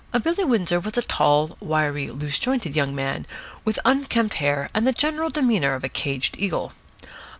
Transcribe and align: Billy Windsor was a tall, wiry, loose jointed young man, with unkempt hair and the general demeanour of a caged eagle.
Billy 0.23 0.43
Windsor 0.43 0.79
was 0.79 0.97
a 0.97 1.03
tall, 1.03 1.55
wiry, 1.59 2.07
loose 2.09 2.39
jointed 2.39 2.75
young 2.75 2.95
man, 2.95 3.27
with 3.63 3.77
unkempt 3.85 4.33
hair 4.37 4.67
and 4.73 4.87
the 4.87 4.91
general 4.93 5.29
demeanour 5.29 5.75
of 5.75 5.83
a 5.83 5.89
caged 5.89 6.35
eagle. 6.39 6.73